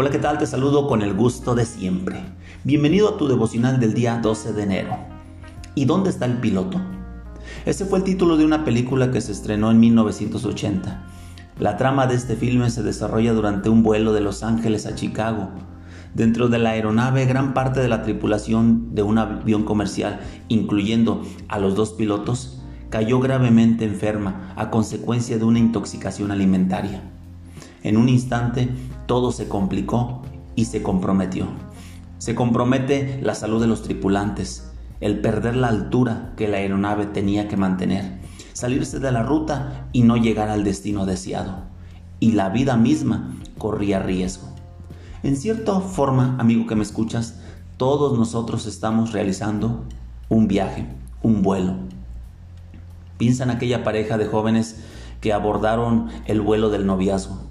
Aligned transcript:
Hola, 0.00 0.10
¿qué 0.10 0.20
tal? 0.20 0.38
Te 0.38 0.46
saludo 0.46 0.86
con 0.86 1.02
el 1.02 1.12
gusto 1.12 1.56
de 1.56 1.66
siempre. 1.66 2.20
Bienvenido 2.62 3.08
a 3.08 3.16
tu 3.16 3.26
devocional 3.26 3.80
del 3.80 3.94
día 3.94 4.20
12 4.22 4.52
de 4.52 4.62
enero. 4.62 4.96
¿Y 5.74 5.86
dónde 5.86 6.10
está 6.10 6.24
el 6.24 6.38
piloto? 6.38 6.80
Ese 7.66 7.84
fue 7.84 7.98
el 7.98 8.04
título 8.04 8.36
de 8.36 8.44
una 8.44 8.64
película 8.64 9.10
que 9.10 9.20
se 9.20 9.32
estrenó 9.32 9.72
en 9.72 9.80
1980. 9.80 11.04
La 11.58 11.76
trama 11.76 12.06
de 12.06 12.14
este 12.14 12.36
filme 12.36 12.70
se 12.70 12.84
desarrolla 12.84 13.32
durante 13.32 13.70
un 13.70 13.82
vuelo 13.82 14.12
de 14.12 14.20
Los 14.20 14.44
Ángeles 14.44 14.86
a 14.86 14.94
Chicago. 14.94 15.50
Dentro 16.14 16.46
de 16.46 16.60
la 16.60 16.70
aeronave, 16.70 17.26
gran 17.26 17.52
parte 17.52 17.80
de 17.80 17.88
la 17.88 18.02
tripulación 18.02 18.94
de 18.94 19.02
un 19.02 19.18
avión 19.18 19.64
comercial, 19.64 20.20
incluyendo 20.46 21.22
a 21.48 21.58
los 21.58 21.74
dos 21.74 21.94
pilotos, 21.94 22.62
cayó 22.88 23.18
gravemente 23.18 23.84
enferma 23.84 24.52
a 24.54 24.70
consecuencia 24.70 25.38
de 25.38 25.44
una 25.44 25.58
intoxicación 25.58 26.30
alimentaria. 26.30 27.02
En 27.82 27.96
un 27.96 28.08
instante 28.08 28.68
todo 29.08 29.32
se 29.32 29.48
complicó 29.48 30.20
y 30.54 30.66
se 30.66 30.82
comprometió. 30.82 31.46
Se 32.18 32.34
compromete 32.34 33.18
la 33.22 33.34
salud 33.34 33.58
de 33.58 33.66
los 33.66 33.80
tripulantes, 33.80 34.70
el 35.00 35.20
perder 35.20 35.56
la 35.56 35.68
altura 35.68 36.34
que 36.36 36.46
la 36.46 36.58
aeronave 36.58 37.06
tenía 37.06 37.48
que 37.48 37.56
mantener, 37.56 38.18
salirse 38.52 38.98
de 39.00 39.10
la 39.10 39.22
ruta 39.22 39.88
y 39.92 40.02
no 40.02 40.18
llegar 40.18 40.50
al 40.50 40.62
destino 40.62 41.06
deseado. 41.06 41.62
Y 42.20 42.32
la 42.32 42.50
vida 42.50 42.76
misma 42.76 43.34
corría 43.56 43.98
riesgo. 43.98 44.46
En 45.22 45.36
cierta 45.36 45.80
forma, 45.80 46.36
amigo 46.38 46.66
que 46.66 46.76
me 46.76 46.82
escuchas, 46.82 47.40
todos 47.78 48.18
nosotros 48.18 48.66
estamos 48.66 49.12
realizando 49.12 49.84
un 50.28 50.48
viaje, 50.48 50.86
un 51.22 51.40
vuelo. 51.40 51.76
Piensa 53.16 53.44
en 53.44 53.50
aquella 53.50 53.82
pareja 53.84 54.18
de 54.18 54.26
jóvenes 54.26 54.84
que 55.22 55.32
abordaron 55.32 56.08
el 56.26 56.42
vuelo 56.42 56.68
del 56.68 56.84
noviazgo 56.84 57.47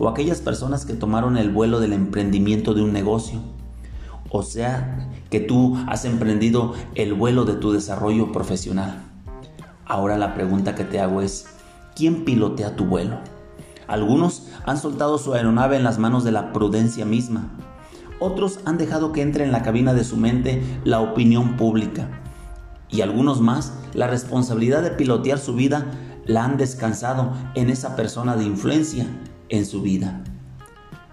o 0.00 0.08
aquellas 0.08 0.40
personas 0.40 0.86
que 0.86 0.94
tomaron 0.94 1.36
el 1.36 1.50
vuelo 1.50 1.78
del 1.78 1.92
emprendimiento 1.92 2.72
de 2.72 2.82
un 2.82 2.92
negocio. 2.92 3.38
O 4.30 4.42
sea, 4.42 5.10
que 5.28 5.40
tú 5.40 5.76
has 5.86 6.06
emprendido 6.06 6.72
el 6.94 7.12
vuelo 7.12 7.44
de 7.44 7.52
tu 7.52 7.70
desarrollo 7.70 8.32
profesional. 8.32 9.02
Ahora 9.84 10.16
la 10.16 10.34
pregunta 10.34 10.74
que 10.74 10.84
te 10.84 11.00
hago 11.00 11.20
es, 11.20 11.46
¿quién 11.94 12.24
pilotea 12.24 12.76
tu 12.76 12.86
vuelo? 12.86 13.18
Algunos 13.88 14.48
han 14.64 14.78
soltado 14.78 15.18
su 15.18 15.34
aeronave 15.34 15.76
en 15.76 15.84
las 15.84 15.98
manos 15.98 16.24
de 16.24 16.32
la 16.32 16.52
prudencia 16.52 17.04
misma. 17.04 17.50
Otros 18.20 18.60
han 18.64 18.78
dejado 18.78 19.12
que 19.12 19.20
entre 19.20 19.44
en 19.44 19.52
la 19.52 19.62
cabina 19.62 19.92
de 19.92 20.04
su 20.04 20.16
mente 20.16 20.62
la 20.82 21.00
opinión 21.00 21.58
pública. 21.58 22.08
Y 22.88 23.02
algunos 23.02 23.42
más, 23.42 23.74
la 23.92 24.06
responsabilidad 24.06 24.82
de 24.82 24.92
pilotear 24.92 25.38
su 25.38 25.54
vida 25.54 25.86
la 26.24 26.44
han 26.44 26.56
descansado 26.56 27.32
en 27.54 27.68
esa 27.68 27.96
persona 27.96 28.36
de 28.36 28.44
influencia 28.44 29.06
en 29.50 29.66
su 29.66 29.82
vida. 29.82 30.22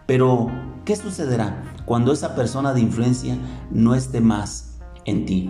Pero, 0.05 0.49
¿qué 0.85 0.95
sucederá 0.95 1.63
cuando 1.85 2.13
esa 2.13 2.35
persona 2.35 2.73
de 2.73 2.79
influencia 2.81 3.37
no 3.71 3.93
esté 3.93 4.21
más 4.21 4.77
en 5.05 5.25
ti? 5.25 5.49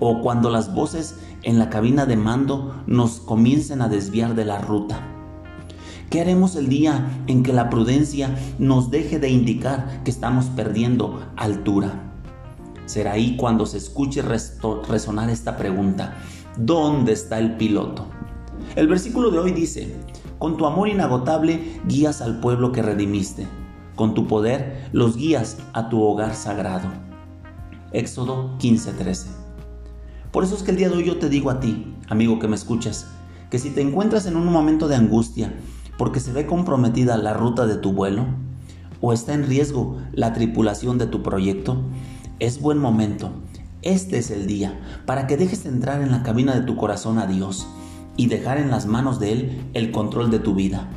O 0.00 0.20
cuando 0.20 0.50
las 0.50 0.74
voces 0.74 1.16
en 1.42 1.58
la 1.58 1.70
cabina 1.70 2.04
de 2.06 2.16
mando 2.16 2.82
nos 2.86 3.20
comiencen 3.20 3.80
a 3.80 3.88
desviar 3.88 4.34
de 4.34 4.44
la 4.44 4.58
ruta. 4.58 5.00
¿Qué 6.10 6.20
haremos 6.20 6.56
el 6.56 6.68
día 6.68 7.22
en 7.26 7.42
que 7.42 7.52
la 7.52 7.70
prudencia 7.70 8.36
nos 8.58 8.90
deje 8.90 9.18
de 9.18 9.28
indicar 9.28 10.02
que 10.04 10.10
estamos 10.10 10.46
perdiendo 10.46 11.24
altura? 11.36 12.12
Será 12.86 13.12
ahí 13.12 13.36
cuando 13.36 13.66
se 13.66 13.78
escuche 13.78 14.22
resonar 14.22 15.30
esta 15.30 15.56
pregunta. 15.56 16.16
¿Dónde 16.56 17.12
está 17.12 17.38
el 17.38 17.56
piloto? 17.56 18.06
El 18.76 18.86
versículo 18.88 19.30
de 19.30 19.38
hoy 19.38 19.52
dice, 19.52 19.96
con 20.38 20.56
tu 20.56 20.66
amor 20.66 20.88
inagotable 20.88 21.80
guías 21.86 22.20
al 22.20 22.40
pueblo 22.40 22.72
que 22.72 22.82
redimiste. 22.82 23.46
Con 23.94 24.14
tu 24.14 24.26
poder 24.26 24.88
los 24.92 25.16
guías 25.16 25.58
a 25.72 25.88
tu 25.88 26.02
hogar 26.02 26.34
sagrado. 26.34 26.88
Éxodo 27.92 28.56
15:13. 28.58 29.28
Por 30.30 30.44
eso 30.44 30.54
es 30.54 30.62
que 30.62 30.70
el 30.70 30.76
día 30.76 30.90
de 30.90 30.96
hoy 30.96 31.04
yo 31.04 31.18
te 31.18 31.30
digo 31.30 31.50
a 31.50 31.60
ti, 31.60 31.94
amigo 32.08 32.38
que 32.38 32.48
me 32.48 32.56
escuchas, 32.56 33.06
que 33.50 33.58
si 33.58 33.70
te 33.70 33.80
encuentras 33.80 34.26
en 34.26 34.36
un 34.36 34.52
momento 34.52 34.88
de 34.88 34.96
angustia 34.96 35.54
porque 35.96 36.20
se 36.20 36.32
ve 36.32 36.46
comprometida 36.46 37.16
la 37.16 37.32
ruta 37.32 37.66
de 37.66 37.76
tu 37.76 37.92
vuelo 37.92 38.26
o 39.00 39.14
está 39.14 39.32
en 39.32 39.46
riesgo 39.46 39.96
la 40.12 40.34
tripulación 40.34 40.98
de 40.98 41.06
tu 41.06 41.22
proyecto, 41.22 41.82
es 42.38 42.60
buen 42.60 42.78
momento. 42.78 43.30
Este 43.80 44.18
es 44.18 44.30
el 44.30 44.46
día 44.46 44.78
para 45.06 45.26
que 45.26 45.38
dejes 45.38 45.64
entrar 45.64 46.02
en 46.02 46.10
la 46.10 46.22
cabina 46.22 46.54
de 46.54 46.62
tu 46.62 46.76
corazón 46.76 47.18
a 47.18 47.26
Dios 47.26 47.66
y 48.16 48.26
dejar 48.26 48.58
en 48.58 48.70
las 48.70 48.86
manos 48.86 49.20
de 49.20 49.32
Él 49.32 49.70
el 49.74 49.90
control 49.90 50.30
de 50.30 50.38
tu 50.38 50.54
vida. 50.54 50.88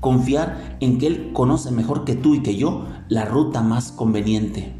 Confiar 0.00 0.76
en 0.80 0.98
que 0.98 1.06
Él 1.06 1.30
conoce 1.32 1.70
mejor 1.70 2.04
que 2.04 2.14
tú 2.14 2.34
y 2.34 2.42
que 2.42 2.56
yo 2.56 2.86
la 3.08 3.24
ruta 3.24 3.62
más 3.62 3.92
conveniente. 3.92 4.72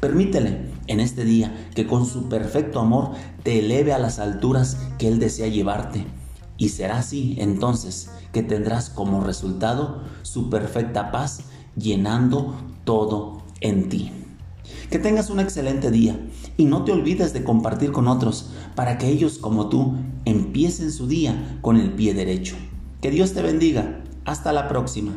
Permítele 0.00 0.70
en 0.86 1.00
este 1.00 1.24
día 1.24 1.68
que 1.74 1.86
con 1.86 2.06
su 2.06 2.28
perfecto 2.28 2.80
amor 2.80 3.12
te 3.42 3.58
eleve 3.58 3.92
a 3.92 3.98
las 3.98 4.18
alturas 4.18 4.78
que 4.98 5.08
Él 5.08 5.18
desea 5.18 5.46
llevarte. 5.46 6.06
Y 6.56 6.70
será 6.70 6.98
así 6.98 7.36
entonces 7.38 8.10
que 8.32 8.42
tendrás 8.42 8.90
como 8.90 9.22
resultado 9.22 10.02
su 10.22 10.50
perfecta 10.50 11.10
paz 11.10 11.42
llenando 11.76 12.54
todo 12.84 13.42
en 13.60 13.88
ti. 13.88 14.19
Que 14.90 14.98
tengas 14.98 15.30
un 15.30 15.40
excelente 15.40 15.90
día 15.90 16.18
y 16.56 16.64
no 16.64 16.84
te 16.84 16.92
olvides 16.92 17.32
de 17.32 17.44
compartir 17.44 17.92
con 17.92 18.08
otros 18.08 18.50
para 18.74 18.98
que 18.98 19.08
ellos 19.08 19.38
como 19.38 19.68
tú 19.68 19.94
empiecen 20.24 20.92
su 20.92 21.06
día 21.06 21.58
con 21.60 21.76
el 21.76 21.92
pie 21.92 22.14
derecho. 22.14 22.56
Que 23.00 23.10
Dios 23.10 23.32
te 23.32 23.42
bendiga. 23.42 24.02
Hasta 24.24 24.52
la 24.52 24.68
próxima. 24.68 25.12